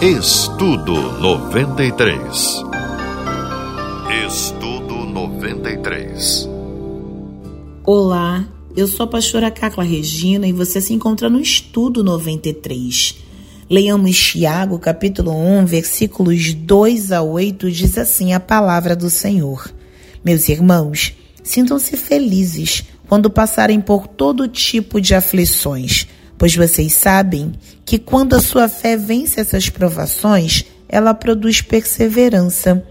[0.00, 2.62] Estudo 93.
[4.28, 6.48] Estudo 93.
[7.82, 13.16] Olá, eu sou a pastora Cacla Regina e você se encontra no Estudo 93.
[13.68, 19.68] Leiamos Tiago, capítulo 1, versículos 2 a 8, diz assim a palavra do Senhor.
[20.24, 21.12] Meus irmãos,
[21.42, 26.06] sintam-se felizes quando passarem por todo tipo de aflições
[26.38, 27.52] pois vocês sabem
[27.84, 32.82] que quando a sua fé vence essas provações, ela produz perseverança.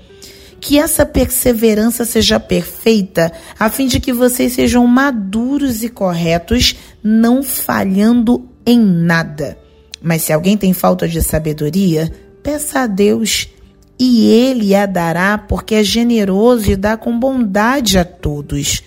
[0.59, 7.41] Que essa perseverança seja perfeita, a fim de que vocês sejam maduros e corretos, não
[7.41, 9.57] falhando em nada.
[10.01, 12.11] Mas se alguém tem falta de sabedoria,
[12.43, 13.49] peça a Deus,
[13.99, 18.83] e Ele a dará, porque é generoso e dá com bondade a todos.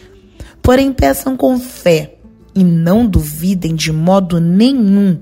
[0.62, 2.19] Porém, peçam com fé
[2.54, 5.18] e não duvidem de modo nenhum,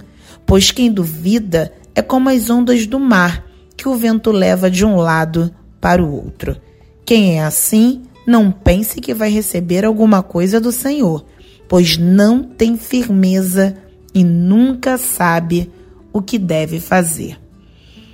[0.46, 3.44] pois quem duvida é como as ondas do mar,
[3.76, 6.56] que o vento leva de um lado para o outro.
[7.04, 11.24] Quem é assim, não pense que vai receber alguma coisa do Senhor,
[11.68, 13.76] pois não tem firmeza
[14.14, 15.70] e nunca sabe
[16.12, 17.38] o que deve fazer.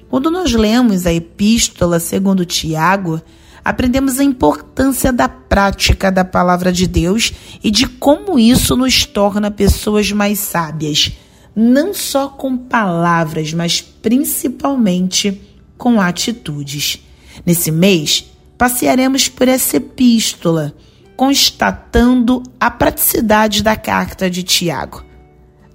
[0.09, 3.21] Quando nós lemos a epístola segundo Tiago,
[3.65, 9.51] aprendemos a importância da prática da palavra de Deus e de como isso nos torna
[9.51, 11.13] pessoas mais sábias,
[11.57, 15.41] não só com palavras, mas principalmente
[15.79, 17.01] com atitudes.
[17.47, 18.27] Nesse mês,
[18.59, 20.75] passearemos por essa epístola,
[21.17, 25.03] constatando a praticidade da carta de Tiago.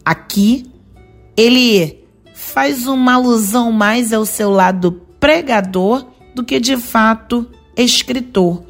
[0.05, 0.69] Aqui,
[1.35, 2.03] ele
[2.33, 7.49] faz uma alusão mais ao seu lado pregador do que de fato
[7.81, 8.63] escritor.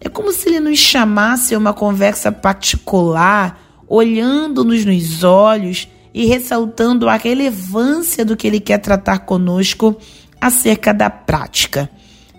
[0.00, 7.08] É como se ele nos chamasse a uma conversa particular, olhando-nos nos olhos e ressaltando
[7.08, 9.96] a relevância do que ele quer tratar conosco
[10.40, 11.90] acerca da prática.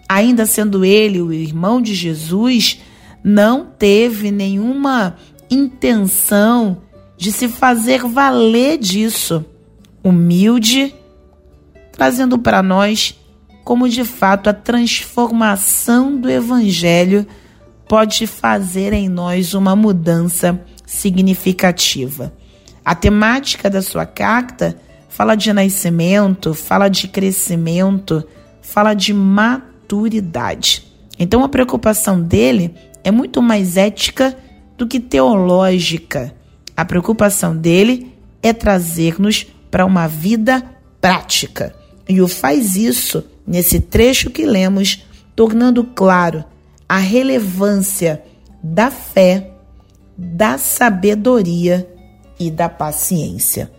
[0.08, 2.80] Ainda sendo ele o irmão de Jesus,
[3.24, 5.16] não teve nenhuma
[5.50, 6.78] intenção
[7.18, 9.44] de se fazer valer disso.
[10.04, 10.94] Humilde,
[11.92, 13.16] trazendo para nós
[13.66, 17.26] como de fato a transformação do Evangelho
[17.88, 22.32] pode fazer em nós uma mudança significativa.
[22.86, 24.78] A temática da sua carta
[25.10, 28.24] fala de nascimento, fala de crescimento,
[28.62, 30.86] fala de maturidade.
[31.18, 34.38] Então a preocupação dele é muito mais ética
[34.78, 36.36] do que teológica.
[36.78, 40.64] A preocupação dele é trazer-nos para uma vida
[41.02, 41.74] prática.
[42.08, 46.44] E o faz isso nesse trecho que lemos, tornando claro
[46.88, 48.22] a relevância
[48.64, 49.52] da fé,
[50.18, 51.88] da sabedoria
[52.40, 53.72] e da paciência.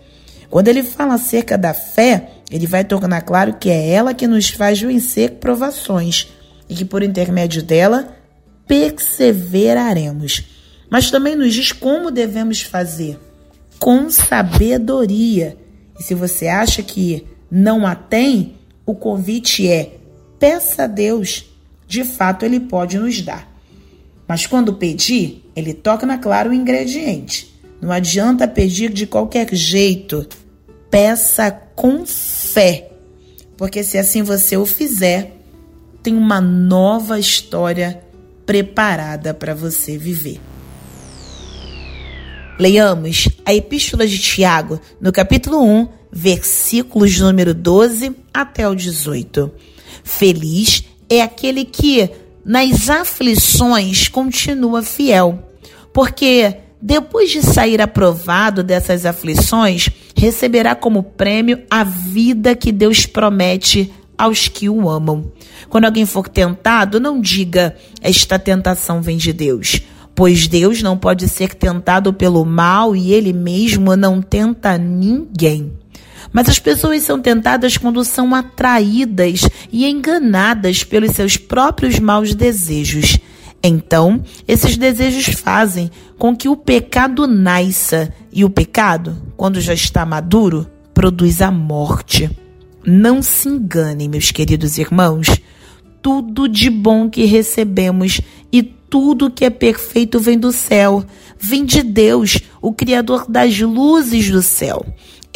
[0.49, 4.49] Quando ele fala acerca da fé, ele vai tornar claro que é ela que nos
[4.49, 6.29] faz vencer provações
[6.69, 8.15] e que por intermédio dela
[8.65, 10.43] perseveraremos.
[10.89, 13.19] Mas também nos diz como devemos fazer
[13.79, 15.57] com sabedoria.
[15.99, 18.56] E se você acha que não a tem,
[18.87, 19.97] o convite é:
[20.39, 21.45] peça a Deus,
[21.85, 23.47] de fato ele pode nos dar.
[24.25, 27.53] Mas quando pedir, ele toca na clara o ingrediente.
[27.81, 30.25] Não adianta pedir de qualquer jeito.
[30.89, 32.89] Peça com fé.
[33.55, 35.33] Porque se assim você o fizer,
[36.01, 38.01] tem uma nova história
[38.45, 40.39] preparada para você viver.
[42.59, 49.51] Leiamos a Epístola de Tiago, no capítulo 1, versículos número 12 até o 18.
[50.03, 52.09] Feliz é aquele que
[52.45, 55.43] nas aflições continua fiel,
[55.93, 63.91] porque depois de sair aprovado dessas aflições, receberá como prêmio a vida que Deus promete
[64.17, 65.31] aos que o amam.
[65.69, 69.81] Quando alguém for tentado, não diga: esta tentação vem de Deus,
[70.15, 75.73] pois Deus não pode ser tentado pelo mal e ele mesmo não tenta ninguém.
[76.31, 79.41] Mas as pessoas são tentadas quando são atraídas
[79.71, 83.17] e enganadas pelos seus próprios maus desejos.
[83.63, 90.05] Então, esses desejos fazem com que o pecado nasça, e o pecado, quando já está
[90.05, 92.29] maduro, produz a morte.
[92.85, 95.27] Não se engane, meus queridos irmãos.
[96.01, 101.03] Tudo de bom que recebemos e tudo que é perfeito vem do céu,
[101.37, 104.85] vem de Deus, o Criador das luzes do céu.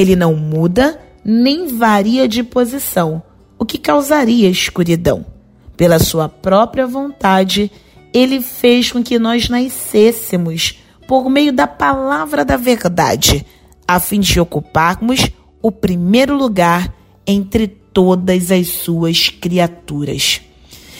[0.02, 3.22] Ele não muda nem varia de posição,
[3.60, 5.24] o que causaria escuridão.
[5.78, 7.72] Pela sua própria vontade,
[8.12, 13.46] ele fez com que nós nascêssemos por meio da palavra da verdade,
[13.88, 15.30] a fim de ocuparmos
[15.62, 16.92] o primeiro lugar
[17.28, 20.42] entre todas as suas criaturas.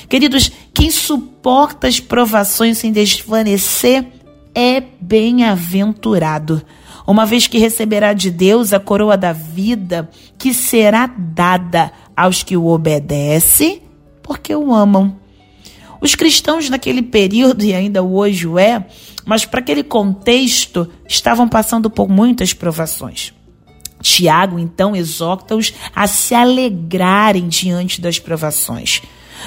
[0.08, 4.06] Queridos, quem suporta as provações sem desvanecer
[4.54, 6.62] é bem-aventurado,
[7.12, 12.56] uma vez que receberá de Deus a coroa da vida que será dada aos que
[12.56, 13.82] o obedecem
[14.24, 15.20] porque o amam.
[16.00, 18.86] Os cristãos naquele período, e ainda hoje o é,
[19.26, 23.34] mas para aquele contexto, estavam passando por muitas provações.
[24.02, 29.02] Tiago então exorta-os a se alegrarem diante das provações.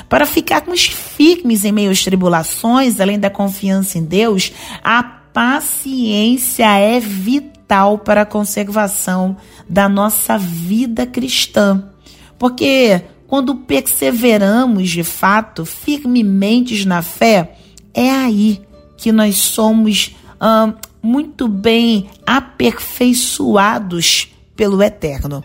[0.09, 4.53] Para ficarmos firmes em meio às tribulações, além da confiança em Deus,
[4.83, 7.54] a paciência é vital
[7.99, 9.37] para a conservação
[9.69, 11.91] da nossa vida cristã.
[12.39, 17.57] Porque quando perseveramos de fato, firmemente na fé,
[17.93, 18.61] é aí
[18.97, 25.43] que nós somos hum, muito bem aperfeiçoados pelo Eterno.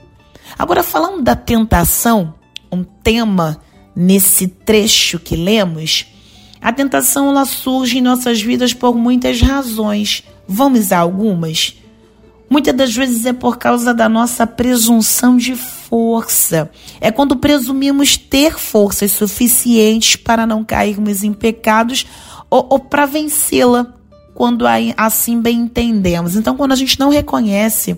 [0.58, 2.34] Agora, falando da tentação,
[2.72, 3.62] um tema
[3.96, 6.06] nesse trecho que lemos,
[6.62, 10.24] a tentação ela surge em nossas vidas por muitas razões.
[10.48, 11.79] Vamos a algumas?
[12.50, 16.72] Muitas das vezes é por causa da nossa presunção de força.
[17.00, 22.08] É quando presumimos ter forças suficientes para não cairmos em pecados
[22.50, 23.94] ou, ou para vencê-la,
[24.34, 24.66] quando
[24.98, 26.36] assim bem entendemos.
[26.36, 27.98] Então, quando a gente não reconhece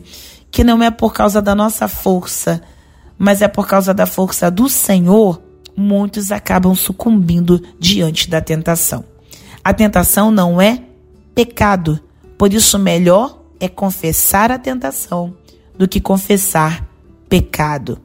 [0.51, 2.62] que não é por causa da nossa força,
[3.18, 5.42] mas é por causa da força do Senhor,
[5.77, 9.06] muitos acabam sucumbindo diante da tentação.
[9.63, 10.83] A tentação não é
[11.33, 12.00] pecado,
[12.38, 15.36] por isso melhor é confessar a tentação
[15.78, 16.86] do que confessar
[17.30, 18.02] pecado.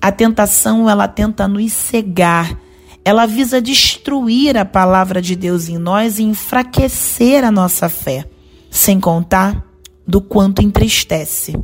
[0.00, 2.58] A tentação, ela tenta nos cegar.
[3.04, 8.24] Ela visa destruir a palavra de Deus em nós e enfraquecer a nossa fé,
[8.70, 9.64] sem contar
[10.06, 11.54] do quanto entristece.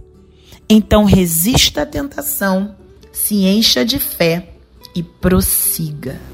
[0.68, 2.76] Então resista à tentação,
[3.10, 4.50] se encha de fé
[4.94, 6.29] e prossiga.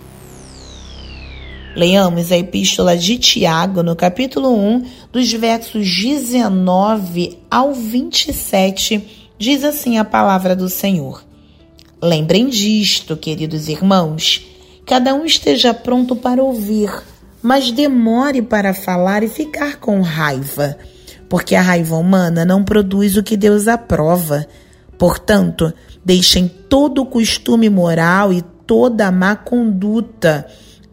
[1.76, 9.06] Leamos a epístola de Tiago, no capítulo 1, dos versos 19 ao 27,
[9.38, 11.22] diz assim a palavra do Senhor.
[12.02, 14.46] Lembrem disto, queridos irmãos,
[14.86, 16.90] cada um esteja pronto para ouvir,
[17.42, 20.78] mas demore para falar e ficar com raiva,
[21.28, 24.46] porque a raiva humana não produz o que Deus aprova.
[24.96, 30.46] Portanto, deixem todo o costume moral e toda a má conduta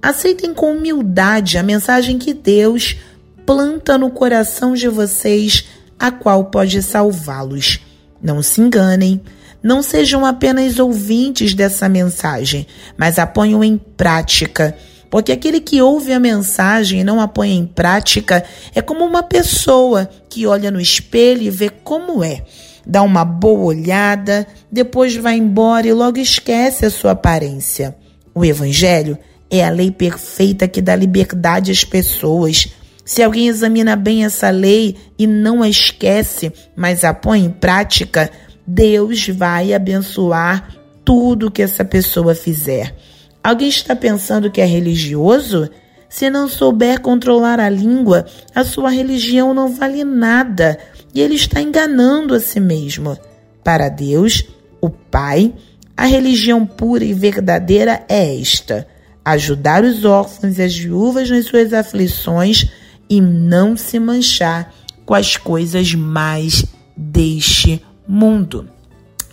[0.03, 2.97] Aceitem com humildade a mensagem que Deus
[3.45, 5.65] planta no coração de vocês,
[5.97, 7.79] a qual pode salvá-los.
[8.21, 9.21] Não se enganem,
[9.63, 12.67] não sejam apenas ouvintes dessa mensagem,
[12.97, 14.75] mas a ponham em prática.
[15.09, 18.43] Porque aquele que ouve a mensagem e não a põe em prática
[18.75, 22.43] é como uma pessoa que olha no espelho e vê como é.
[22.85, 27.95] Dá uma boa olhada, depois vai embora e logo esquece a sua aparência.
[28.35, 29.17] O Evangelho
[29.53, 32.67] é a lei perfeita que dá liberdade às pessoas.
[33.05, 38.31] Se alguém examina bem essa lei e não a esquece, mas a põe em prática,
[38.65, 40.69] Deus vai abençoar
[41.05, 42.95] tudo que essa pessoa fizer.
[43.43, 45.69] Alguém está pensando que é religioso?
[46.09, 50.79] Se não souber controlar a língua, a sua religião não vale nada
[51.13, 53.15] e ele está enganando a si mesmo.
[53.63, 54.43] Para Deus,
[54.81, 55.53] o Pai,
[55.95, 58.87] a religião pura e verdadeira é esta:
[59.23, 62.69] ajudar os órfãos e as viúvas nas suas aflições
[63.09, 64.73] e não se manchar
[65.05, 66.65] com as coisas mais
[66.95, 68.69] deste mundo.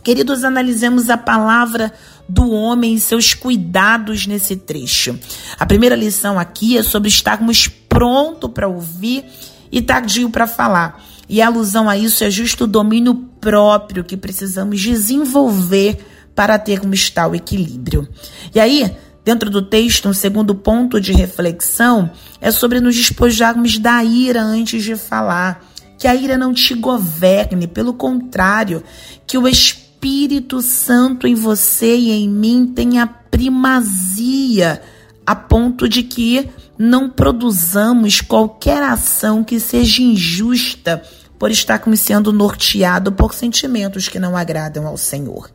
[0.03, 1.93] Queridos, analisemos a palavra
[2.29, 5.19] do homem e seus cuidados nesse trecho.
[5.59, 9.25] A primeira lição aqui é sobre estarmos prontos para ouvir
[9.71, 11.05] e tardio para falar.
[11.29, 15.99] E a alusão a isso é justo o domínio próprio que precisamos desenvolver
[16.35, 18.09] para termos tal equilíbrio.
[18.55, 18.91] E aí,
[19.25, 22.11] Dentro do texto, um segundo ponto de reflexão
[22.41, 25.65] é sobre nos despojarmos da ira antes de falar.
[25.99, 28.83] Que a ira não te governe, pelo contrário,
[29.27, 34.81] que o Espírito Santo em você e em mim tenha primazia,
[35.27, 36.49] a ponto de que
[36.79, 41.03] não produzamos qualquer ação que seja injusta
[41.39, 45.51] por estarmos sendo norteado por sentimentos que não agradam ao Senhor.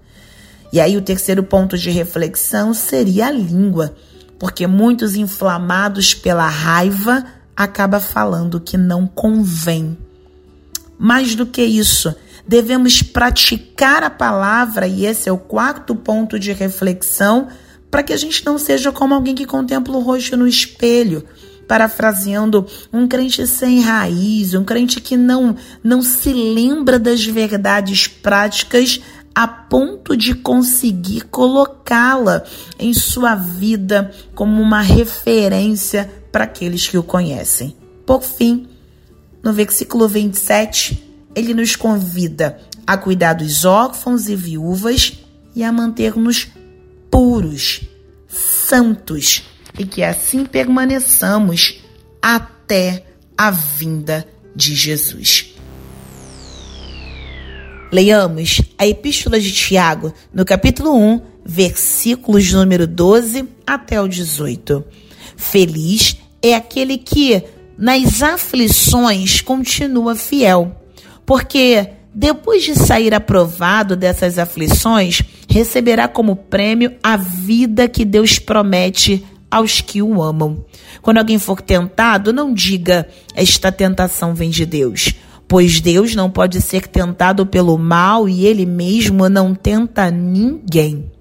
[0.72, 3.95] E aí o terceiro ponto de reflexão seria a língua,
[4.39, 9.98] porque muitos inflamados pela raiva acaba falando que não convém.
[10.98, 12.13] Mais do que isso,
[12.48, 17.48] devemos praticar a palavra e esse é o quarto ponto de reflexão
[17.89, 21.24] para que a gente não seja como alguém que contempla o rosto no espelho,
[21.67, 29.01] parafraseando um crente sem raiz, um crente que não não se lembra das verdades práticas
[29.36, 32.44] a ponto de conseguir colocá-la
[32.80, 37.75] em sua vida como uma referência para aqueles que o conhecem.
[38.06, 38.68] Por fim,
[39.44, 41.04] no versículo 27,
[41.36, 45.20] ele nos convida a cuidar dos órfãos e viúvas
[45.54, 46.48] e a manter-nos
[47.12, 47.82] puros,
[48.27, 49.44] santos
[49.77, 51.82] e que assim permaneçamos
[52.22, 53.06] até
[53.38, 54.25] a vinda
[54.56, 55.54] de Jesus.
[57.96, 64.84] Leiamos a Epístola de Tiago, no capítulo 1, versículos número 12 até o 18.
[65.38, 67.42] Feliz é aquele que,
[67.78, 70.75] nas aflições, continua fiel,
[71.25, 79.25] porque depois de sair aprovado dessas aflições, receberá como prêmio a vida que Deus promete
[79.50, 80.66] aos que o amam.
[81.02, 85.14] Quando alguém for tentado, não diga: esta tentação vem de Deus,
[85.48, 91.12] pois Deus não pode ser tentado pelo mal e ele mesmo não tenta ninguém.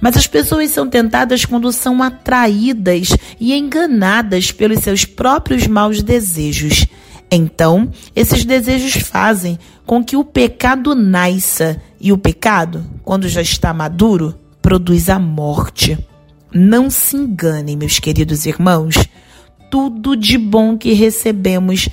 [0.00, 6.86] Mas as pessoas são tentadas quando são atraídas e enganadas pelos seus próprios maus desejos.
[7.30, 13.74] Então, esses desejos fazem com que o pecado nasça, e o pecado, quando já está
[13.74, 15.98] maduro, produz a morte.
[16.52, 18.96] Não se enganem, meus queridos irmãos.
[19.70, 21.88] Tudo de bom que recebemos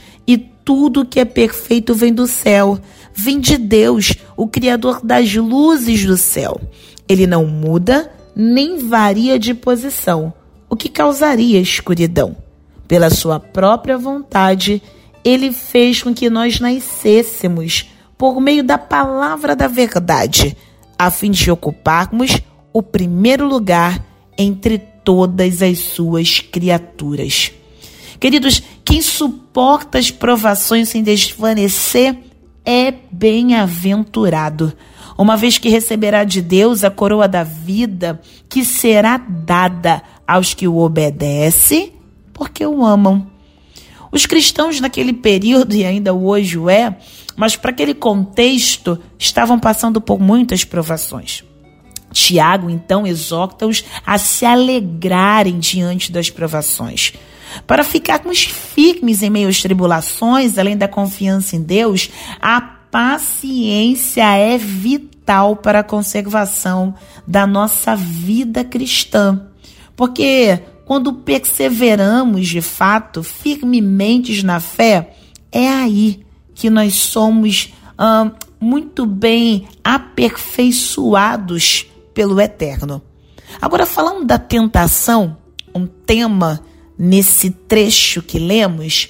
[0.67, 2.77] tudo que é perfeito vem do céu,
[3.15, 6.59] vem de Deus, o Criador das luzes do céu.
[7.07, 10.33] Ele não muda nem varia de posição,
[10.69, 12.36] o que causaria escuridão.
[12.86, 14.83] Pela sua própria vontade,
[15.24, 20.57] ele fez com que nós nascêssemos por meio da palavra da verdade,
[21.00, 22.41] a fim de ocuparmos
[22.74, 24.05] o primeiro lugar
[24.38, 27.53] entre todas as suas criaturas.
[28.19, 32.17] Queridos, quem suporta as provações sem desvanecer
[32.65, 34.74] é bem-aventurado,
[35.17, 40.67] uma vez que receberá de Deus a coroa da vida que será dada aos que
[40.67, 41.93] o obedecem,
[42.33, 43.27] porque o amam.
[44.12, 46.97] Os cristãos naquele período, e ainda hoje o é,
[47.36, 51.43] mas para aquele contexto, estavam passando por muitas provações.
[52.12, 57.13] Tiago então exorta-os a se alegrarem diante das provações.
[57.65, 62.09] Para ficarmos firmes em meio às tribulações, além da confiança em Deus,
[62.41, 69.47] a paciência é vital para a conservação da nossa vida cristã.
[69.95, 75.13] Porque quando perseveramos de fato, firmemente na fé,
[75.51, 76.25] é aí
[76.55, 83.01] que nós somos hum, muito bem aperfeiçoados pelo Eterno.
[83.61, 85.37] Agora, falando da tentação,
[85.73, 86.61] um tema
[86.97, 89.09] nesse trecho que lemos,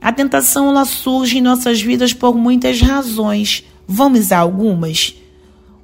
[0.00, 3.64] a tentação ela surge em nossas vidas por muitas razões.
[3.86, 5.14] Vamos a algumas?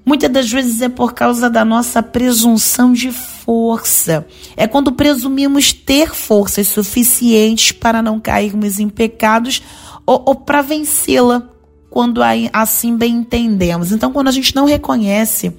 [0.04, 4.26] Muitas das vezes é por causa da nossa presunção de força.
[4.56, 9.62] É quando presumimos ter forças suficientes para não cairmos em pecados
[10.04, 11.48] ou, ou para vencê-la,
[11.88, 12.20] quando
[12.52, 13.92] assim bem entendemos.
[13.92, 15.54] Então, quando a gente não reconhece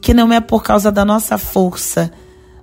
[0.00, 2.12] que não é por causa da nossa força,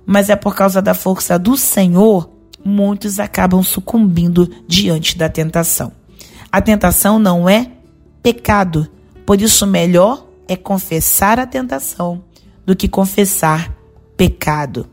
[0.06, 2.30] mas é por causa da força do Senhor,
[2.64, 5.92] muitos acabam sucumbindo diante da tentação.
[6.50, 7.70] A tentação não é
[8.22, 8.88] pecado,
[9.26, 12.22] por isso melhor é confessar a tentação
[12.64, 13.76] do que confessar
[14.16, 14.88] pecado.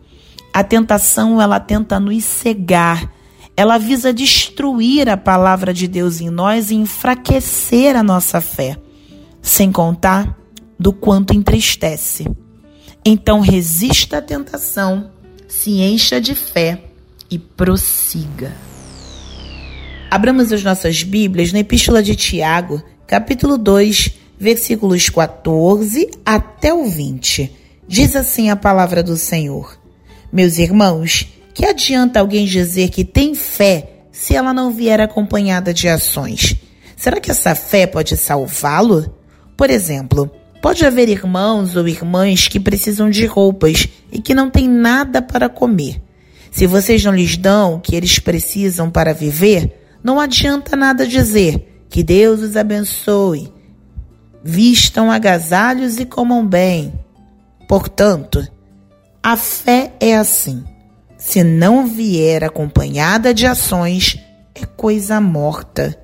[0.54, 3.10] A tentação ela tenta nos cegar,
[3.56, 8.78] ela visa destruir a palavra de Deus em nós e enfraquecer a nossa fé,
[9.42, 10.38] sem contar
[10.78, 12.30] do quanto entristece.
[13.06, 15.12] Então resista à tentação,
[15.48, 16.91] se encha de fé
[17.32, 18.52] e prossiga.
[20.12, 27.50] Abramos as nossas Bíblias na Epístola de Tiago, capítulo 2, versículos 14 até o 20.
[27.88, 29.80] Diz assim a palavra do Senhor:
[30.32, 35.88] Meus irmãos, que adianta alguém dizer que tem fé se ela não vier acompanhada de
[35.88, 36.58] ações?
[36.98, 39.16] Será que essa fé pode salvá-lo?
[39.56, 40.30] Por exemplo,
[40.62, 45.48] pode haver irmãos ou irmãs que precisam de roupas e que não têm nada para
[45.48, 46.02] comer.
[46.52, 51.86] Se vocês não lhes dão o que eles precisam para viver, não adianta nada dizer
[51.90, 53.52] que Deus os abençoe.
[54.44, 56.94] Vistam agasalhos e comam bem.
[57.70, 58.46] Portanto,
[59.24, 60.64] a fé é assim.
[61.18, 64.18] Se não vier acompanhada de ações,
[64.54, 65.98] é coisa morta.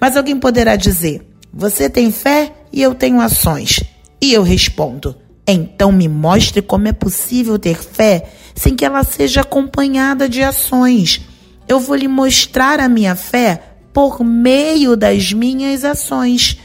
[0.00, 3.82] Mas alguém poderá dizer: Você tem fé e eu tenho ações.
[4.20, 9.42] E eu respondo: Então me mostre como é possível ter fé sem que ela seja
[9.42, 11.20] acompanhada de ações.
[11.66, 13.62] Eu vou lhe mostrar a minha fé
[13.92, 16.58] por meio das minhas ações.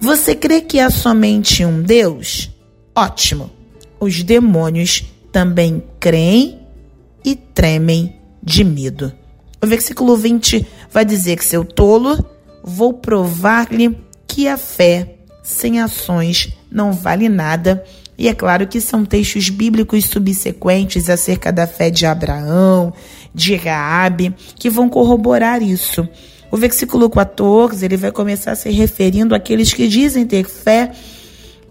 [0.00, 2.50] Você crê que há somente um Deus?
[2.94, 3.50] Ótimo.
[4.00, 6.60] Os demônios também creem
[7.24, 9.12] e tremem de medo.
[9.62, 12.24] O versículo 20 vai dizer que seu tolo,
[12.62, 17.84] vou provar-lhe que a fé sem ações não vale nada.
[18.16, 22.92] E é claro que são textos bíblicos subsequentes acerca da fé de Abraão,
[23.34, 26.08] de Raabe, que vão corroborar isso.
[26.50, 30.92] O versículo 14, ele vai começar se referindo àqueles que dizem ter fé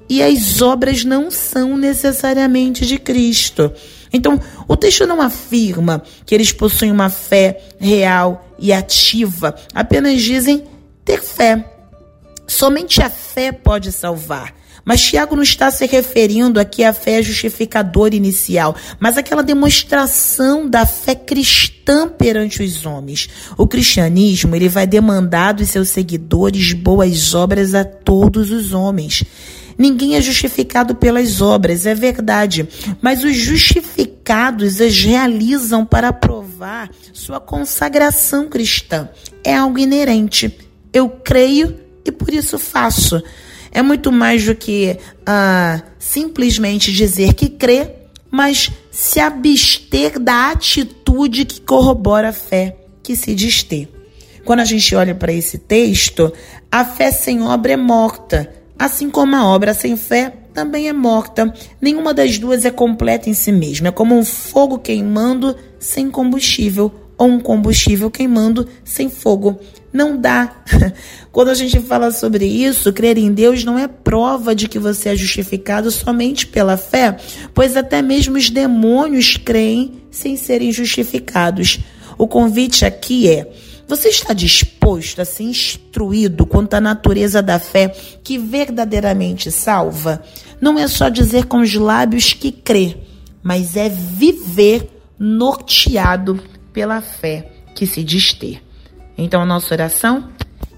[0.09, 3.71] e as obras não são necessariamente de Cristo.
[4.11, 10.65] Então, o texto não afirma que eles possuem uma fé real e ativa, apenas dizem
[11.05, 11.65] ter fé.
[12.45, 14.53] Somente a fé pode salvar.
[14.85, 20.85] Mas Tiago não está se referindo aqui à fé justificadora inicial, mas aquela demonstração da
[20.85, 23.29] fé cristã perante os homens.
[23.57, 29.23] O cristianismo, ele vai demandar dos seus seguidores boas obras a todos os homens.
[29.77, 32.67] Ninguém é justificado pelas obras, é verdade,
[33.01, 39.09] mas os justificados as realizam para provar sua consagração cristã.
[39.43, 40.55] É algo inerente.
[40.93, 41.75] Eu creio
[42.05, 43.21] e por isso faço.
[43.73, 47.89] É muito mais do que ah, simplesmente dizer que crê,
[48.29, 53.89] mas se abster da atitude que corrobora a fé que se diz ter.
[54.45, 56.31] Quando a gente olha para esse texto,
[56.71, 61.53] a fé sem obra é morta Assim como a obra sem fé também é morta.
[61.79, 63.87] Nenhuma das duas é completa em si mesma.
[63.87, 69.59] É como um fogo queimando sem combustível ou um combustível queimando sem fogo.
[69.91, 70.63] Não dá.
[71.31, 75.09] Quando a gente fala sobre isso, crer em Deus não é prova de que você
[75.09, 77.17] é justificado somente pela fé,
[77.53, 81.79] pois até mesmo os demônios creem sem serem justificados.
[82.17, 83.51] O convite aqui é
[83.87, 87.89] você está disposto a ser instruído quanto à natureza da fé
[88.23, 90.23] que verdadeiramente salva?
[90.59, 92.97] Não é só dizer com os lábios que crê,
[93.43, 94.89] mas é viver
[95.19, 96.41] norteado
[96.73, 98.61] pela fé que se diz ter.
[99.17, 100.29] Então, a nossa oração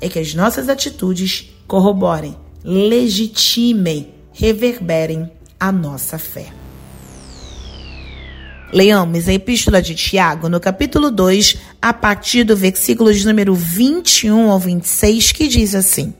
[0.01, 6.47] é que as nossas atitudes corroborem, legitimem, reverberem a nossa fé.
[8.73, 14.51] Leamos a Epístola de Tiago, no capítulo 2, a partir do versículo de número 21
[14.51, 16.13] ao 26, que diz assim: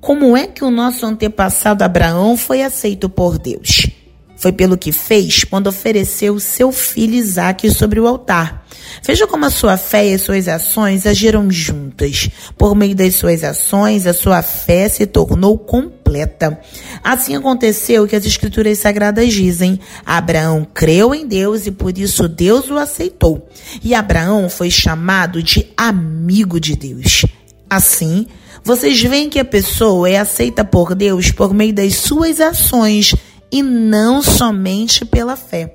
[0.00, 3.88] Como é que o nosso antepassado Abraão foi aceito por Deus?
[4.36, 8.66] Foi pelo que fez quando ofereceu seu filho Isaque sobre o altar.
[9.02, 12.28] Veja como a sua fé e as suas ações agiram juntas.
[12.56, 16.58] Por meio das suas ações, a sua fé se tornou completa.
[17.02, 22.70] Assim aconteceu que as Escrituras Sagradas dizem: Abraão creu em Deus e por isso Deus
[22.70, 23.48] o aceitou.
[23.82, 27.24] E Abraão foi chamado de amigo de Deus.
[27.68, 28.26] Assim,
[28.62, 33.14] vocês veem que a pessoa é aceita por Deus por meio das suas ações
[33.50, 35.74] e não somente pela fé.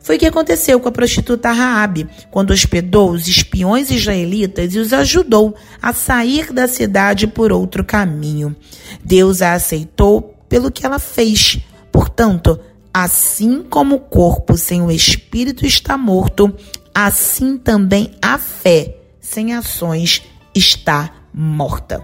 [0.00, 4.92] Foi o que aconteceu com a prostituta Raabe, quando hospedou os espiões israelitas e os
[4.92, 8.56] ajudou a sair da cidade por outro caminho.
[9.04, 11.58] Deus a aceitou pelo que ela fez.
[11.92, 12.58] Portanto,
[12.92, 16.54] assim como o corpo sem o espírito está morto,
[16.94, 20.22] assim também a fé sem ações
[20.54, 22.02] está morta.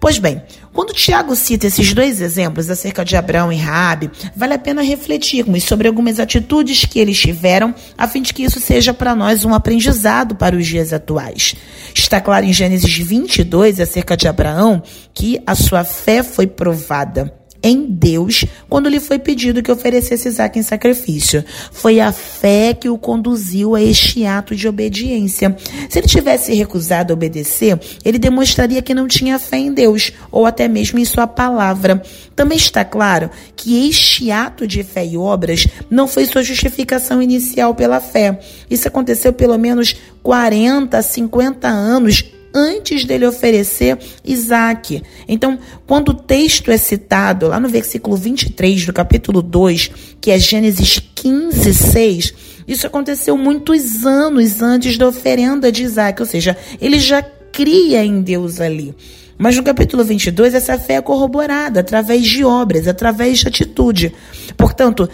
[0.00, 4.58] Pois bem, quando Tiago cita esses dois exemplos acerca de Abraão e Raabe, vale a
[4.58, 9.16] pena refletirmos sobre algumas atitudes que eles tiveram, a fim de que isso seja para
[9.16, 11.56] nós um aprendizado para os dias atuais.
[11.92, 17.86] Está claro em Gênesis 22 acerca de Abraão que a sua fé foi provada em
[17.86, 21.44] Deus quando lhe foi pedido que oferecesse Isaac em sacrifício.
[21.72, 25.56] Foi a fé que o conduziu a este ato de obediência.
[25.88, 30.46] Se ele tivesse recusado a obedecer, ele demonstraria que não tinha fé em Deus, ou
[30.46, 32.02] até mesmo em sua palavra.
[32.34, 37.74] Também está claro que este ato de fé e obras não foi sua justificação inicial
[37.74, 38.40] pela fé.
[38.70, 45.02] Isso aconteceu pelo menos 40, 50 anos antes dele oferecer Isaac.
[45.28, 50.38] Então, quando o texto é citado lá no versículo 23 do capítulo 2, que é
[50.38, 52.34] Gênesis 15, 6,
[52.66, 58.22] isso aconteceu muitos anos antes da oferenda de Isaac, ou seja, ele já cria em
[58.22, 58.94] Deus ali.
[59.36, 64.12] Mas no capítulo 22, essa fé é corroborada através de obras, através de atitude.
[64.56, 65.08] Portanto,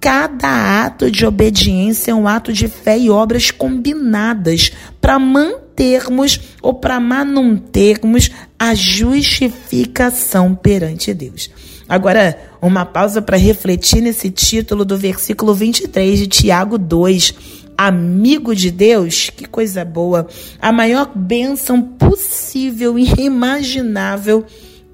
[0.00, 6.40] cada ato de obediência é um ato de fé e obras combinadas para manter termos
[6.60, 11.50] ou para mantermos a justificação perante Deus.
[11.88, 17.34] Agora, uma pausa para refletir nesse título do versículo 23 de Tiago 2.
[17.76, 20.26] Amigo de Deus, que coisa boa!
[20.60, 24.44] A maior bênção possível e imaginável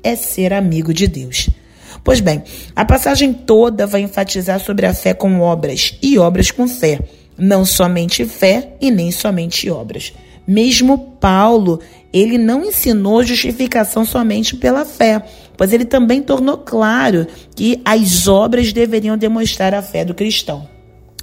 [0.03, 1.51] é ser amigo de Deus.
[2.03, 2.43] Pois bem,
[2.75, 7.01] a passagem toda vai enfatizar sobre a fé com obras e obras com fé.
[7.37, 10.12] Não somente fé e nem somente obras.
[10.48, 11.78] Mesmo Paulo,
[12.11, 15.22] ele não ensinou justificação somente pela fé,
[15.58, 20.66] pois ele também tornou claro que as obras deveriam demonstrar a fé do cristão.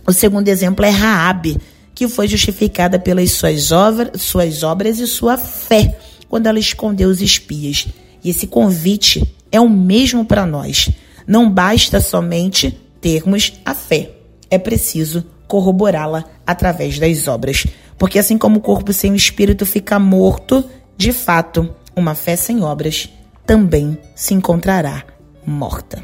[0.06, 1.58] O segundo exemplo é Raabe,
[1.96, 5.98] que foi justificada pelas suas, obras, suas obras e sua fé
[6.30, 7.88] quando ela escondeu os espias.
[8.24, 10.92] E esse convite é o mesmo para nós.
[11.26, 14.12] Não basta somente termos a fé,
[14.52, 17.66] é preciso corroborá-la através das obras.
[17.98, 20.64] Porque assim como o corpo sem o espírito fica morto,
[20.98, 23.10] de fato, uma fé sem obras
[23.46, 25.04] também se encontrará
[25.46, 26.04] morta.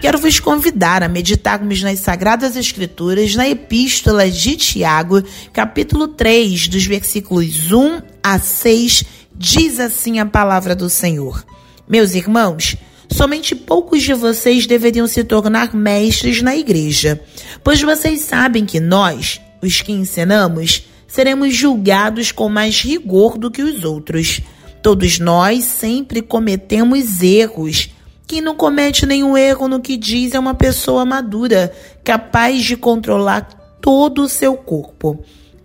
[0.00, 6.84] Quero vos convidar a meditarmos nas Sagradas Escrituras, na Epístola de Tiago, capítulo 3, dos
[6.84, 11.44] versículos 1 a 6, diz assim a palavra do Senhor.
[11.88, 12.76] Meus irmãos,
[13.12, 17.20] somente poucos de vocês deveriam se tornar mestres na igreja,
[17.62, 23.62] pois vocês sabem que nós, os que ensinamos, seremos julgados com mais rigor do que
[23.62, 24.40] os outros.
[24.82, 27.90] Todos nós sempre cometemos erros
[28.32, 31.70] quem não comete nenhum erro no que diz é uma pessoa madura,
[32.02, 33.42] capaz de controlar
[33.78, 35.22] todo o seu corpo.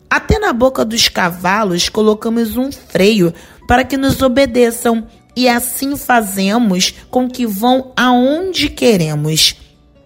[0.09, 3.33] Até na boca dos cavalos colocamos um freio
[3.69, 9.55] para que nos obedeçam e assim fazemos com que vão aonde queremos.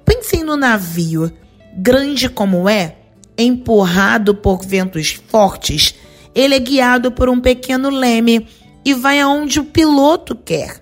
[0.06, 1.32] Pensem no navio,
[1.76, 2.98] grande como é,
[3.42, 5.96] empurrado por ventos fortes,
[6.34, 8.48] ele é guiado por um pequeno leme
[8.86, 10.82] e vai aonde o piloto quer.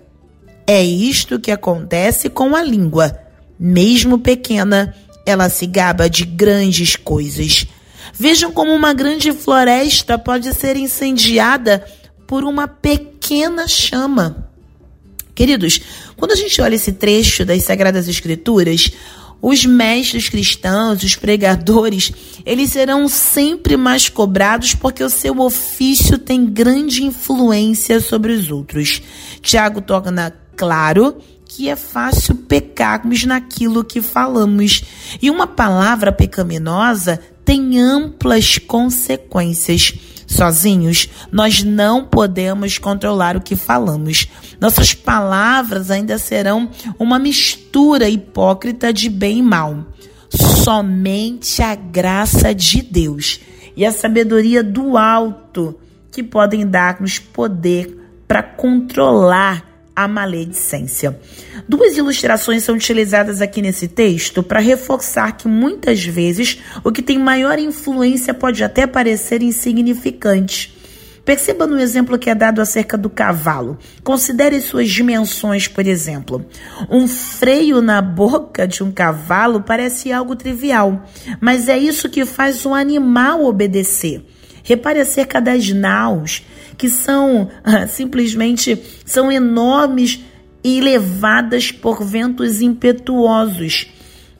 [0.66, 3.18] É isto que acontece com a língua.
[3.58, 4.94] Mesmo pequena,
[5.26, 7.66] ela se gaba de grandes coisas.
[8.14, 11.84] Vejam como uma grande floresta pode ser incendiada
[12.26, 14.48] por uma pequena chama.
[15.34, 15.80] Queridos,
[16.16, 18.92] quando a gente olha esse trecho das Sagradas Escrituras,
[19.42, 22.12] os mestres cristãos, os pregadores,
[22.44, 29.02] eles serão sempre mais cobrados porque o seu ofício tem grande influência sobre os outros.
[29.40, 34.84] Tiago torna claro que é fácil pecarmos naquilo que falamos.
[35.20, 39.94] E uma palavra pecaminosa tem amplas consequências.
[40.30, 44.28] Sozinhos, nós não podemos controlar o que falamos.
[44.60, 49.86] Nossas palavras ainda serão uma mistura hipócrita de bem e mal.
[50.30, 53.40] Somente a graça de Deus
[53.76, 55.76] e a sabedoria do alto
[56.12, 59.69] que podem dar-nos poder para controlar
[60.04, 61.18] a maledicência.
[61.68, 67.18] Duas ilustrações são utilizadas aqui nesse texto para reforçar que muitas vezes o que tem
[67.18, 70.78] maior influência pode até parecer insignificante.
[71.24, 73.78] Perceba no exemplo que é dado acerca do cavalo.
[74.02, 76.44] Considere suas dimensões, por exemplo.
[76.88, 81.04] Um freio na boca de um cavalo parece algo trivial,
[81.40, 84.24] mas é isso que faz um animal obedecer.
[84.64, 86.42] Repare acerca das naus,
[86.80, 90.24] que são ah, simplesmente são enormes
[90.64, 93.86] e levadas por ventos impetuosos,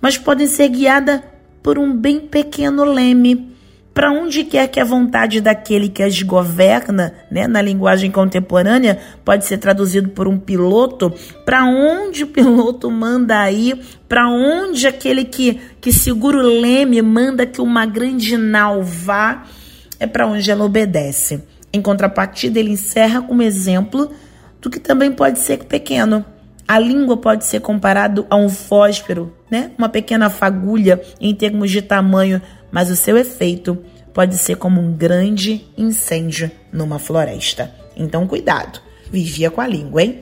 [0.00, 1.20] mas podem ser guiadas
[1.62, 3.50] por um bem pequeno leme.
[3.92, 9.44] Para onde quer que a vontade daquele que as governa, né, na linguagem contemporânea, pode
[9.44, 11.12] ser traduzido por um piloto,
[11.44, 17.44] para onde o piloto manda ir, para onde aquele que, que segura o leme manda
[17.44, 19.44] que uma grande nau vá,
[19.98, 21.42] é para onde ela obedece.
[21.72, 24.10] Em contrapartida, ele encerra com um exemplo
[24.60, 26.24] do que também pode ser pequeno.
[26.66, 29.72] A língua pode ser comparado a um fósforo, né?
[29.76, 33.78] Uma pequena fagulha em termos de tamanho, mas o seu efeito
[34.12, 37.72] pode ser como um grande incêndio numa floresta.
[37.96, 38.80] Então, cuidado.
[39.10, 40.20] Vigia com a língua, hein?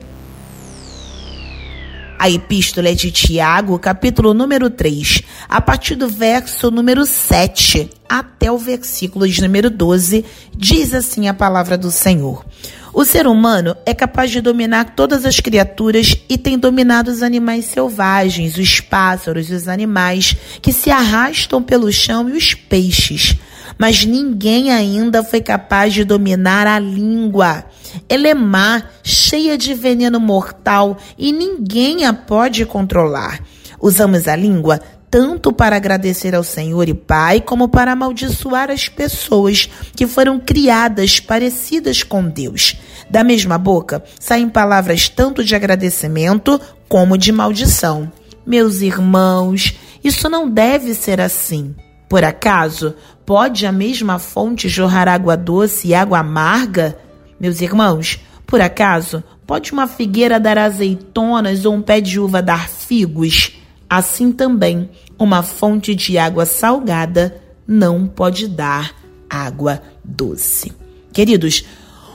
[2.19, 8.51] A epístola é de Tiago, capítulo número 3, a partir do verso número 7 até
[8.51, 12.45] o versículo de número 12, diz assim a palavra do Senhor.
[12.93, 17.63] O ser humano é capaz de dominar todas as criaturas e tem dominado os animais
[17.63, 23.37] selvagens, os pássaros, os animais que se arrastam pelo chão e os peixes.
[23.79, 27.63] Mas ninguém ainda foi capaz de dominar a língua.
[28.09, 33.39] Ela é má, cheia de veneno mortal e ninguém a pode controlar.
[33.79, 39.69] Usamos a língua tanto para agradecer ao Senhor e Pai, como para amaldiçoar as pessoas
[39.95, 42.75] que foram criadas parecidas com Deus.
[43.09, 48.11] Da mesma boca saem palavras tanto de agradecimento como de maldição.
[48.45, 51.73] Meus irmãos, isso não deve ser assim.
[52.07, 52.95] Por acaso,
[53.29, 56.97] pode a mesma fonte jorrar água doce e água amarga?
[57.39, 62.67] Meus irmãos, Por acaso, pode uma figueira dar azeitonas ou um pé de uva dar
[62.67, 63.59] figos?
[63.87, 64.89] Assim também,
[65.19, 68.91] uma fonte de água salgada não pode dar
[69.29, 70.73] água doce.
[71.13, 71.63] Queridos,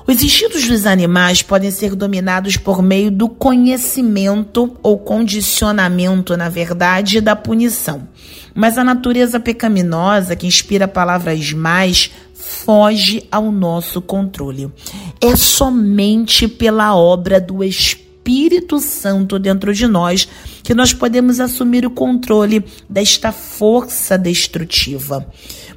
[0.07, 7.21] os instintos dos animais podem ser dominados por meio do conhecimento ou condicionamento, na verdade,
[7.21, 8.07] da punição.
[8.55, 14.71] Mas a natureza pecaminosa que inspira palavras mais foge ao nosso controle.
[15.21, 18.04] É somente pela obra do Espírito
[18.81, 20.29] Santo dentro de nós
[20.63, 25.27] que nós podemos assumir o controle desta força destrutiva.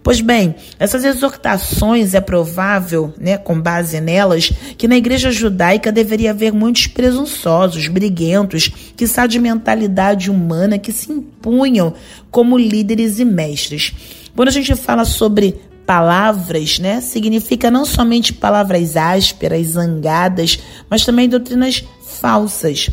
[0.01, 6.31] Pois bem, essas exortações é provável, né, com base nelas, que na igreja judaica deveria
[6.31, 11.93] haver muitos presunçosos, briguentos, que são de mentalidade humana que se impunham
[12.31, 13.93] como líderes e mestres.
[14.33, 21.27] Quando a gente fala sobre palavras, né, significa não somente palavras ásperas, zangadas, mas também
[21.27, 21.83] doutrinas
[22.17, 22.89] falsas.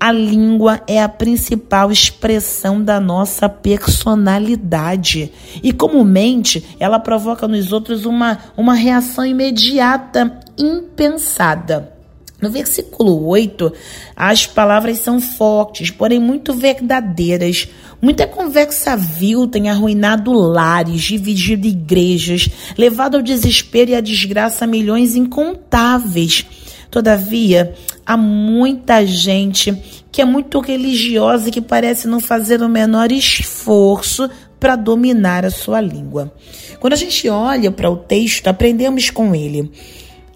[0.00, 8.06] A língua é a principal expressão da nossa personalidade e, comumente, ela provoca nos outros
[8.06, 11.98] uma, uma reação imediata, impensada.
[12.40, 13.72] No versículo 8,
[14.14, 17.66] as palavras são fortes, porém muito verdadeiras.
[18.00, 25.16] Muita conversa vil tem arruinado lares, dividido igrejas, levado ao desespero e à desgraça milhões
[25.16, 26.46] incontáveis.
[26.88, 27.74] Todavia,
[28.08, 29.76] há muita gente
[30.10, 35.50] que é muito religiosa e que parece não fazer o menor esforço para dominar a
[35.50, 36.32] sua língua.
[36.80, 39.70] Quando a gente olha para o texto, aprendemos com ele.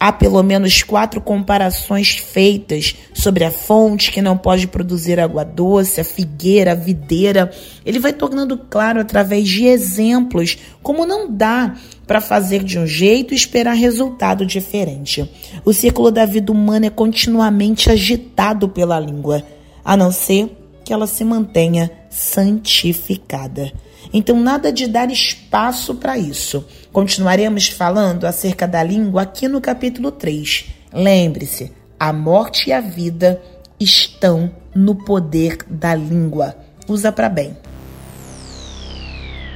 [0.02, 6.00] Há pelo menos quatro comparações feitas sobre a fonte que não pode produzir água doce,
[6.00, 7.52] a figueira, a videira.
[7.86, 13.32] Ele vai tornando claro através de exemplos como não dá para fazer de um jeito
[13.32, 15.30] e esperar resultado diferente.
[15.64, 19.44] O círculo da vida humana é continuamente agitado pela língua,
[19.84, 20.50] a não ser
[20.84, 23.72] que ela se mantenha santificada.
[24.12, 26.64] Então, nada de dar espaço para isso.
[26.92, 30.66] Continuaremos falando acerca da língua aqui no capítulo 3.
[30.92, 33.42] Lembre-se, a morte e a vida
[33.78, 36.56] estão no poder da língua.
[36.88, 37.56] Usa para bem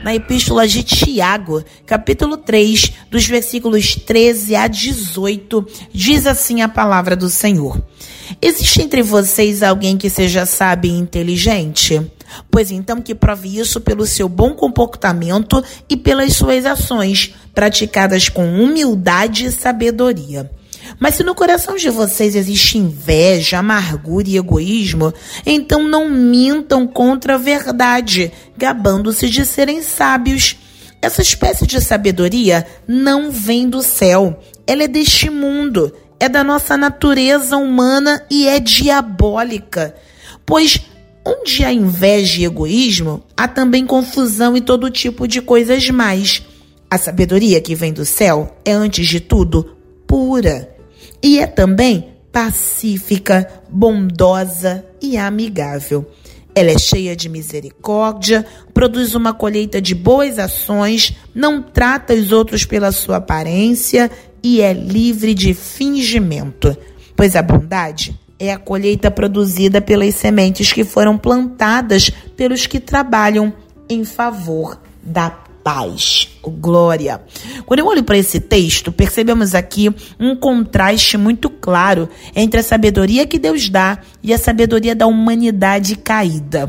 [0.07, 7.17] na Epístola de Tiago, capítulo 3, dos versículos 13 a 18, diz assim a palavra
[7.17, 7.83] do Senhor:
[8.41, 12.01] Existe entre vocês alguém que seja sábio e inteligente?
[12.51, 18.61] Pois então que prove isso pelo seu bom comportamento e pelas suas ações, praticadas com
[18.61, 20.51] humildade e sabedoria.
[20.99, 25.13] Mas se no coração de vocês existe inveja, amargura e egoísmo,
[25.45, 30.57] então não mintam contra a verdade, gabando-se de serem sábios.
[31.03, 36.77] Essa espécie de sabedoria não vem do céu, ela é deste mundo, é da nossa
[36.77, 39.95] natureza humana e é diabólica.
[40.45, 40.81] Pois
[41.25, 46.43] onde há inveja e egoísmo, há também confusão e todo tipo de coisas mais.
[46.89, 49.77] A sabedoria que vem do céu é, antes de tudo,
[50.07, 50.77] pura
[51.23, 56.07] e é também pacífica, bondosa e amigável.
[56.55, 62.65] Ela é cheia de misericórdia, produz uma colheita de boas ações, não trata os outros
[62.65, 64.11] pela sua aparência
[64.47, 66.77] e é livre de fingimento.
[67.17, 73.53] Pois a bondade é a colheita produzida pelas sementes que foram plantadas pelos que trabalham
[73.89, 75.31] em favor da
[75.65, 76.29] paz.
[76.45, 77.21] Glória.
[77.65, 83.27] Quando eu olho para esse texto, percebemos aqui um contraste muito claro entre a sabedoria
[83.27, 86.69] que Deus dá e a sabedoria da humanidade caída.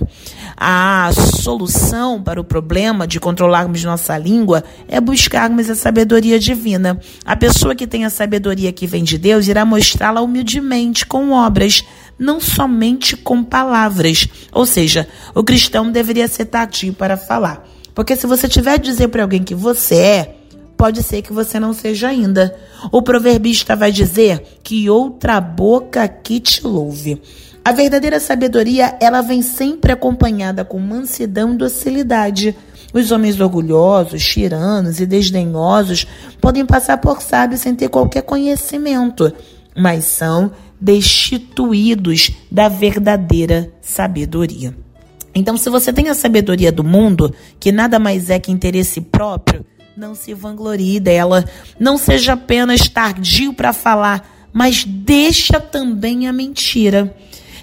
[0.60, 7.00] A solução para o problema de controlarmos nossa língua é buscarmos a sabedoria divina.
[7.24, 11.84] A pessoa que tem a sabedoria que vem de Deus irá mostrá-la humildemente com obras,
[12.18, 14.28] não somente com palavras.
[14.52, 19.08] Ou seja, o cristão deveria ser tardio para falar porque se você tiver a dizer
[19.08, 20.36] para alguém que você é,
[20.78, 22.56] pode ser que você não seja ainda.
[22.92, 27.20] O proverbista vai dizer que outra boca que te louve.
[27.68, 32.56] A verdadeira sabedoria, ela vem sempre acompanhada com mansidão e docilidade.
[32.94, 36.08] Os homens orgulhosos, tiranos e desdenhosos
[36.40, 39.34] podem passar por sábios sem ter qualquer conhecimento,
[39.76, 40.50] mas são
[40.80, 44.74] destituídos da verdadeira sabedoria.
[45.36, 49.66] Então, se você tem a sabedoria do mundo, que nada mais é que interesse próprio,
[49.98, 51.44] não se vanglorie dela.
[51.78, 57.14] Não seja apenas tardio para falar, mas deixa também a mentira.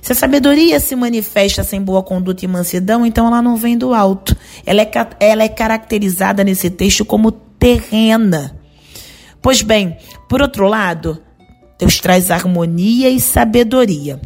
[0.05, 3.95] Se a sabedoria se manifesta sem boa conduta e mansidão, então ela não vem do
[3.95, 4.37] alto.
[4.67, 8.55] Ela é, ela é caracterizada nesse texto como terrena.
[9.40, 9.97] Pois bem,
[10.29, 11.23] por outro lado,
[11.79, 14.21] Deus traz harmonia e sabedoria.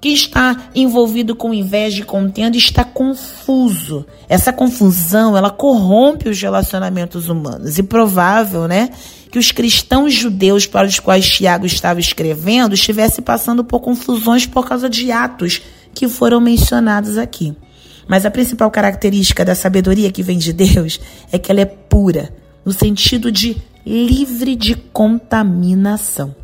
[0.00, 4.06] Quem está envolvido com inveja e contenda está confuso.
[4.28, 7.78] Essa confusão, ela corrompe os relacionamentos humanos.
[7.78, 8.90] E provável, né,
[9.30, 14.68] que os cristãos judeus para os quais Tiago estava escrevendo estivessem passando por confusões por
[14.68, 17.56] causa de atos que foram mencionados aqui.
[18.06, 22.32] Mas a principal característica da sabedoria que vem de Deus é que ela é pura,
[22.64, 26.34] no sentido de livre de contaminação.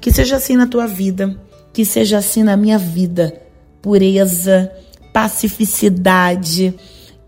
[0.00, 1.36] Que seja assim na tua vida,
[1.74, 3.42] que seja assim na minha vida.
[3.82, 4.72] Pureza,
[5.12, 6.72] pacificidade,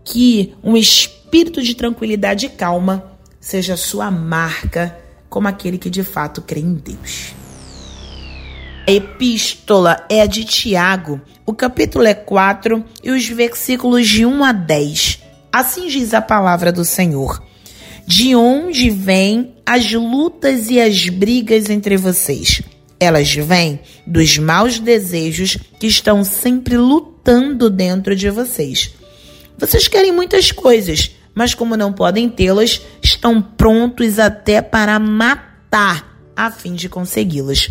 [0.03, 4.97] que um espírito de tranquilidade e calma seja sua marca
[5.29, 7.35] como aquele que de fato crê em Deus.
[8.87, 14.53] A epístola é de Tiago, o capítulo é 4 e os versículos de 1 a
[14.53, 15.19] 10.
[15.51, 17.43] Assim diz a palavra do Senhor.
[18.05, 22.61] De onde vêm as lutas e as brigas entre vocês?
[22.99, 28.93] Elas vêm dos maus desejos que estão sempre lutando dentro de vocês.
[29.57, 36.51] Vocês querem muitas coisas, mas como não podem tê-las, estão prontos até para matar a
[36.51, 37.69] fim de consegui-las.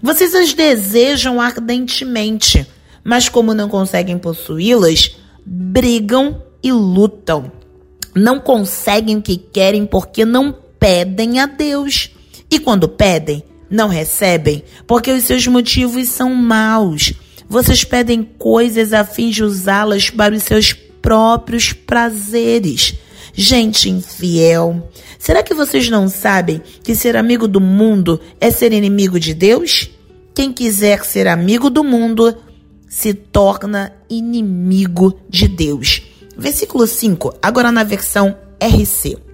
[0.00, 2.66] Vocês as desejam ardentemente,
[3.02, 7.50] mas como não conseguem possuí-las, brigam e lutam.
[8.14, 12.10] Não conseguem o que querem porque não pedem a Deus.
[12.50, 17.12] E quando pedem, não recebem porque os seus motivos são maus.
[17.48, 22.94] Vocês pedem coisas a fim de usá-las para os seus próprios prazeres.
[23.32, 29.18] Gente infiel, será que vocês não sabem que ser amigo do mundo é ser inimigo
[29.18, 29.90] de Deus?
[30.34, 32.36] Quem quiser ser amigo do mundo
[32.88, 36.02] se torna inimigo de Deus.
[36.36, 39.27] Versículo 5, agora na versão RC.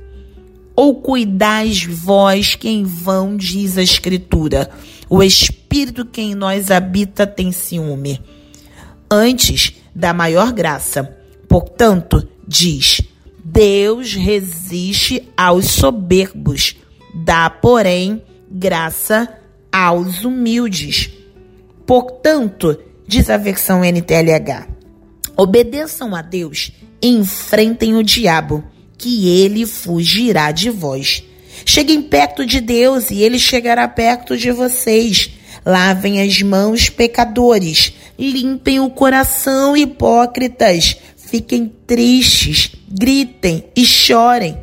[0.77, 4.71] Ou cuidais vós que em vão diz a Escritura,
[5.09, 8.21] o Espírito que em nós habita tem ciúme.
[9.11, 11.17] Antes da maior graça,
[11.49, 13.01] portanto, diz:
[13.45, 16.77] Deus resiste aos soberbos,
[17.15, 19.29] dá, porém, graça
[19.71, 21.11] aos humildes.
[21.87, 24.69] Portanto, diz a versão NTLH,
[25.37, 28.65] obedeçam a Deus e enfrentem o diabo,
[29.05, 31.23] que ele fugirá de vós.
[31.67, 35.29] Cheguem perto de Deus e ele chegará perto de vocês.
[35.65, 37.93] Lavem as mãos, pecadores.
[38.19, 40.97] Limpem o coração, hipócritas.
[41.19, 44.57] Fiquem tristes, gritem e chorem.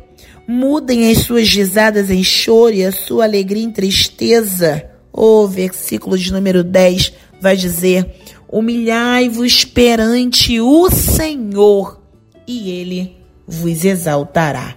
[0.48, 4.84] Mudem as suas risadas em choro e a sua alegria em tristeza.
[5.12, 8.12] O versículo de número 10 vai dizer:
[8.48, 12.02] Humilhai-vos perante o Senhor,
[12.44, 14.76] e ele vos exaltará.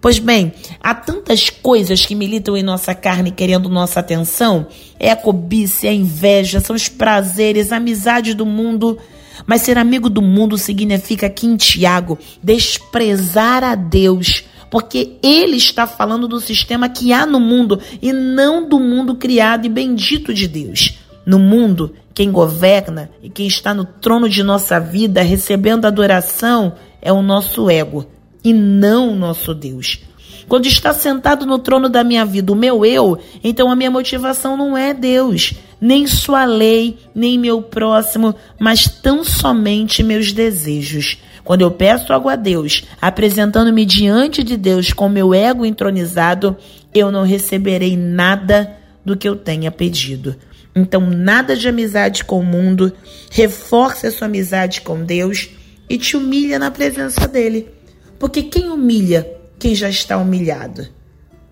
[0.00, 4.66] Pois bem, há tantas coisas que militam em nossa carne querendo nossa atenção.
[4.98, 8.98] É a cobiça, é a inveja, são os prazeres, a amizade do mundo
[9.46, 15.86] mas ser amigo do mundo significa aqui em Tiago desprezar a Deus, porque ele está
[15.86, 20.48] falando do sistema que há no mundo e não do mundo criado e bendito de
[20.48, 20.98] Deus.
[21.24, 27.12] No mundo, quem governa e quem está no trono de nossa vida recebendo adoração é
[27.12, 28.06] o nosso ego
[28.44, 29.98] e não o nosso Deus.
[30.48, 34.56] Quando está sentado no trono da minha vida o meu eu, então a minha motivação
[34.56, 41.18] não é Deus, nem sua lei, nem meu próximo, mas tão somente meus desejos.
[41.44, 46.56] Quando eu peço algo a Deus, apresentando-me diante de Deus com meu ego entronizado,
[46.94, 50.36] eu não receberei nada do que eu tenha pedido.
[50.74, 52.92] Então, nada de amizade com o mundo,
[53.30, 55.50] reforce a sua amizade com Deus
[55.92, 57.68] e te humilha na presença dele.
[58.18, 60.88] Porque quem humilha quem já está humilhado.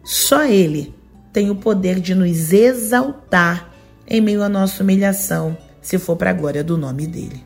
[0.03, 0.93] Só Ele
[1.33, 3.73] tem o poder de nos exaltar
[4.05, 7.45] em meio à nossa humilhação, se for para a glória do nome dele.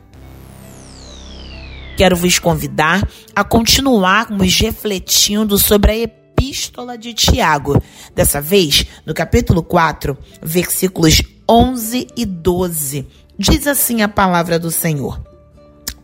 [1.95, 7.79] Quero vos convidar a continuarmos refletindo sobre a epístola de Tiago,
[8.15, 13.05] dessa vez no capítulo 4, versículos 11 e 12.
[13.37, 15.34] Diz assim a palavra do Senhor: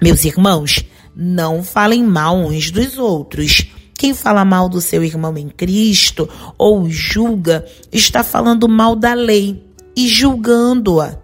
[0.02, 0.84] Meus irmãos,
[1.16, 3.68] não falem mal uns dos outros
[4.02, 6.28] quem fala mal do seu irmão em Cristo
[6.58, 9.64] ou julga, está falando mal da lei
[9.96, 11.20] e julgando-a.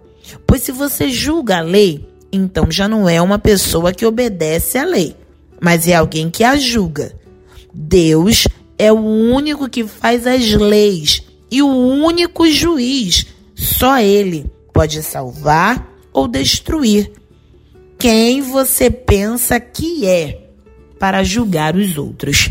[0.45, 4.85] Pois se você julga a lei, então já não é uma pessoa que obedece à
[4.85, 5.15] lei,
[5.59, 7.15] mas é alguém que a julga.
[7.73, 8.47] Deus
[8.77, 13.25] é o único que faz as leis e o único juiz.
[13.55, 17.11] Só ele pode salvar ou destruir.
[17.99, 20.49] Quem você pensa que é
[20.99, 22.49] para julgar os outros?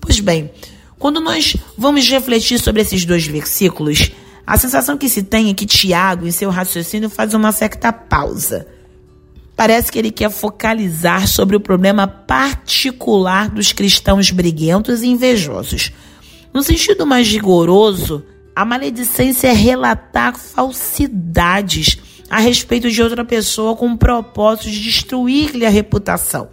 [0.00, 0.50] Pois bem,
[0.98, 4.12] quando nós vamos refletir sobre esses dois versículos,
[4.46, 8.66] A sensação que se tem é que Tiago, em seu raciocínio, faz uma certa pausa.
[9.56, 15.92] Parece que ele quer focalizar sobre o problema particular dos cristãos briguentos e invejosos.
[16.52, 21.98] No sentido mais rigoroso, a maledicência é relatar falsidades
[22.28, 26.48] a respeito de outra pessoa com o propósito de destruir-lhe a reputação.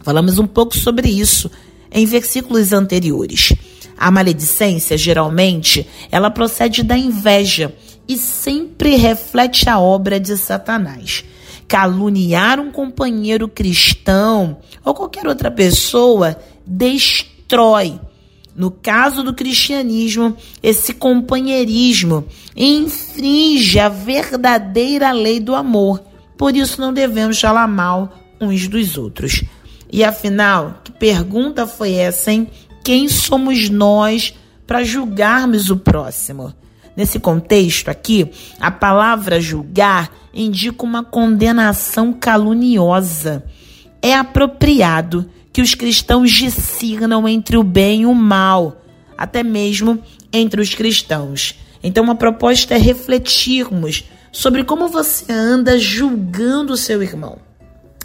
[0.00, 1.50] Falamos um pouco sobre isso
[1.90, 3.52] em versículos anteriores.
[3.96, 7.74] A maledicência, geralmente, ela procede da inveja
[8.08, 11.24] e sempre reflete a obra de Satanás.
[11.66, 16.36] Caluniar um companheiro cristão ou qualquer outra pessoa
[16.66, 17.98] destrói.
[18.56, 22.24] No caso do cristianismo, esse companheirismo
[22.56, 26.00] infringe a verdadeira lei do amor.
[26.36, 29.42] Por isso não devemos falar mal uns dos outros.
[29.92, 32.48] E afinal, que pergunta foi essa, hein?
[32.84, 34.34] Quem somos nós
[34.66, 36.54] para julgarmos o próximo?
[36.96, 38.30] Nesse contexto aqui,
[38.60, 43.44] a palavra julgar indica uma condenação caluniosa.
[44.00, 48.82] É apropriado que os cristãos discernam entre o bem e o mal,
[49.16, 50.02] até mesmo
[50.32, 51.54] entre os cristãos.
[51.80, 54.02] Então, a proposta é refletirmos
[54.32, 57.38] sobre como você anda julgando o seu irmão.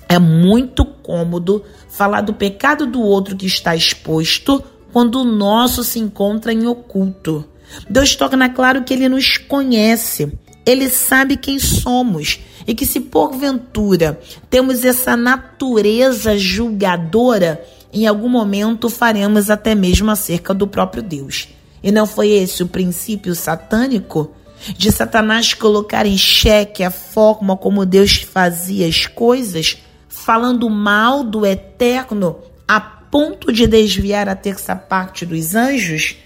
[0.08, 5.98] É muito cômodo falar do pecado do outro que está exposto quando o nosso se
[5.98, 7.44] encontra em oculto.
[7.90, 10.32] Deus torna claro que ele nos conhece,
[10.68, 12.40] ele sabe quem somos
[12.70, 20.54] e que se porventura temos essa natureza julgadora, em algum momento faremos até mesmo acerca
[20.54, 21.48] do próprio Deus.
[21.82, 24.36] E não foi esse o princípio satânico?
[24.78, 29.78] De Satanás colocar em xeque a forma como Deus fazia as coisas?
[30.10, 36.18] falando mal do eterno a ponto de desviar a terça parte dos anjos,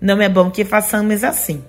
[0.00, 1.62] não é bom que façamos assim.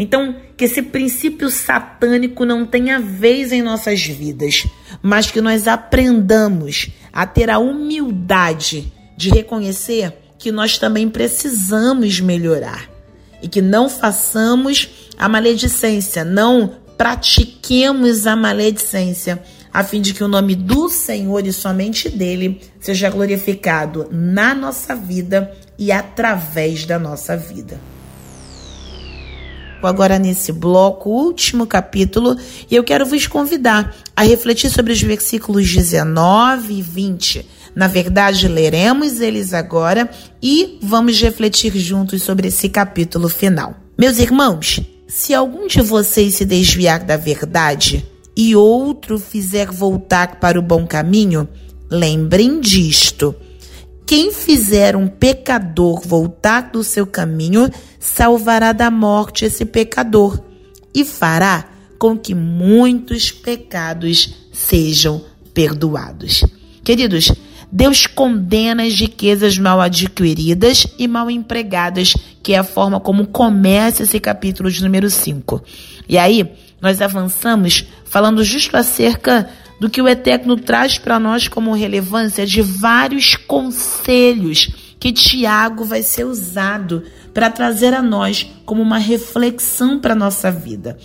[0.00, 4.64] Então, que esse princípio satânico não tenha vez em nossas vidas,
[5.02, 12.88] mas que nós aprendamos a ter a humildade de reconhecer que nós também precisamos melhorar
[13.42, 14.88] e que não façamos
[15.18, 19.42] a maledicência, não pratiquemos a maledicência
[19.72, 24.94] a fim de que o nome do Senhor e somente dele seja glorificado na nossa
[24.94, 27.80] vida e através da nossa vida.
[29.82, 32.36] Agora, nesse bloco, último capítulo,
[32.70, 37.46] e eu quero vos convidar a refletir sobre os versículos 19 e 20.
[37.74, 40.10] Na verdade, leremos eles agora
[40.42, 43.76] e vamos refletir juntos sobre esse capítulo final.
[43.96, 48.04] Meus irmãos, se algum de vocês se desviar da verdade,
[48.38, 51.48] e outro fizer voltar para o bom caminho,
[51.90, 53.34] lembrem disto.
[54.08, 57.68] Quem fizer um pecador voltar do seu caminho,
[58.00, 60.42] salvará da morte esse pecador
[60.94, 66.42] e fará com que muitos pecados sejam perdoados.
[66.82, 67.30] Queridos,
[67.70, 74.04] Deus condena as riquezas mal adquiridas e mal empregadas, que é a forma como começa
[74.04, 75.62] esse capítulo de número 5.
[76.08, 76.50] E aí,
[76.80, 82.62] nós avançamos falando justo acerca do que o Eterno traz para nós como relevância de
[82.62, 90.14] vários conselhos que Tiago vai ser usado para trazer a nós como uma reflexão para
[90.14, 90.98] nossa vida.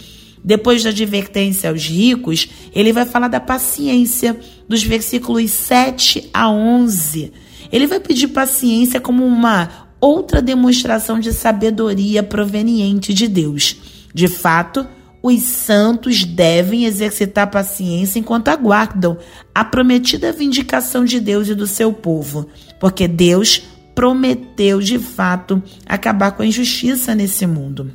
[0.43, 7.31] Depois da advertência aos ricos, ele vai falar da paciência, dos versículos 7 a 11.
[7.71, 13.77] Ele vai pedir paciência como uma outra demonstração de sabedoria proveniente de Deus.
[14.13, 14.85] De fato,
[15.23, 19.17] os santos devem exercitar paciência enquanto aguardam
[19.55, 23.63] a prometida vindicação de Deus e do seu povo, porque Deus
[23.95, 27.93] prometeu de fato acabar com a injustiça nesse mundo.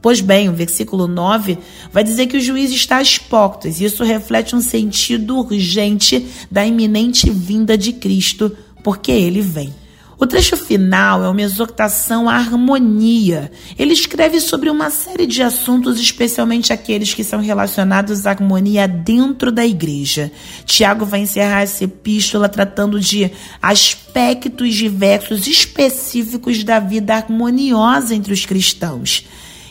[0.00, 1.58] Pois bem, o versículo 9
[1.92, 6.64] vai dizer que o juiz está às portas, e isso reflete um sentido urgente da
[6.64, 9.74] iminente vinda de Cristo, porque ele vem.
[10.20, 13.52] O trecho final é uma exortação à harmonia.
[13.78, 19.52] Ele escreve sobre uma série de assuntos, especialmente aqueles que são relacionados à harmonia dentro
[19.52, 20.32] da igreja.
[20.64, 23.30] Tiago vai encerrar essa epístola tratando de
[23.62, 29.24] aspectos diversos específicos da vida harmoniosa entre os cristãos.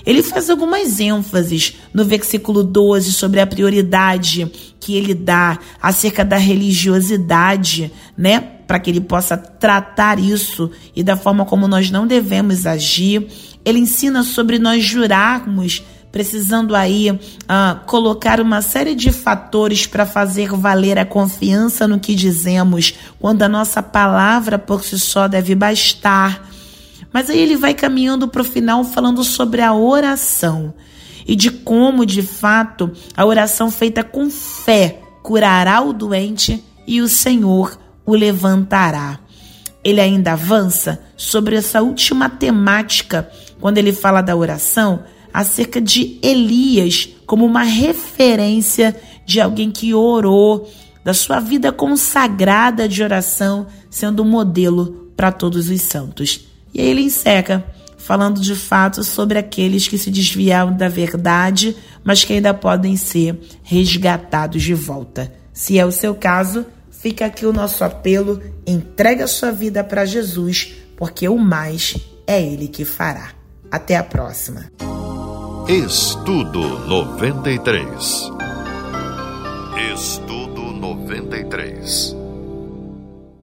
[0.06, 6.38] Ele faz algumas ênfases no versículo 12 sobre a prioridade que ele dá acerca da
[6.38, 8.54] religiosidade, né?
[8.68, 13.28] Para que ele possa tratar isso e da forma como nós não devemos agir.
[13.64, 20.50] Ele ensina sobre nós jurarmos precisando aí uh, colocar uma série de fatores para fazer
[20.50, 26.50] valer a confiança no que dizemos, quando a nossa palavra por si só deve bastar.
[27.14, 30.74] Mas aí ele vai caminhando para o final falando sobre a oração
[31.28, 37.08] e de como, de fato, a oração feita com fé curará o doente e o
[37.08, 37.78] Senhor
[38.08, 39.20] o levantará.
[39.84, 43.30] Ele ainda avança sobre essa última temática
[43.60, 45.04] quando ele fala da oração
[45.34, 48.96] acerca de Elias como uma referência
[49.26, 50.68] de alguém que orou,
[51.04, 56.48] da sua vida consagrada de oração, sendo um modelo para todos os santos.
[56.74, 57.64] E aí ele encerra
[57.98, 63.38] falando de fato sobre aqueles que se desviaram da verdade, mas que ainda podem ser
[63.64, 65.34] resgatados de volta.
[65.52, 66.66] Se é o seu caso,
[67.00, 71.96] fica aqui o nosso apelo: entregue a sua vida para Jesus, porque o mais
[72.26, 73.32] é Ele que fará.
[73.72, 74.72] Até a próxima.
[75.68, 78.32] Estudo 93.
[79.94, 82.27] Estudo 93.